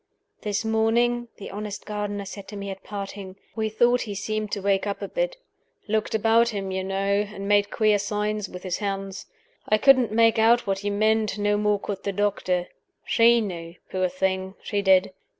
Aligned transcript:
"This 0.41 0.65
morning," 0.65 1.27
the 1.37 1.51
honest 1.51 1.85
gardener 1.85 2.25
said 2.25 2.47
to 2.47 2.55
me 2.55 2.71
at 2.71 2.83
parting, 2.83 3.35
"we 3.55 3.69
thought 3.69 4.01
he 4.01 4.15
seemed 4.15 4.51
to 4.53 4.59
wake 4.59 4.87
up 4.87 4.99
a 4.99 5.07
bit. 5.07 5.37
Looked 5.87 6.15
about 6.15 6.49
him, 6.49 6.71
you 6.71 6.83
know, 6.83 6.95
and 7.29 7.47
made 7.47 7.69
queer 7.69 7.99
signs 7.99 8.49
with 8.49 8.63
his 8.63 8.79
hands. 8.79 9.27
I 9.69 9.77
couldn't 9.77 10.11
make 10.11 10.39
out 10.39 10.65
what 10.65 10.79
he 10.79 10.89
meant; 10.89 11.37
no 11.37 11.55
more 11.55 11.79
could 11.79 12.01
the 12.03 12.11
doctor. 12.13 12.67
She 13.05 13.41
knew, 13.41 13.75
poor 13.91 14.09
thing 14.09 14.55
She 14.63 14.81
did. 14.81 15.13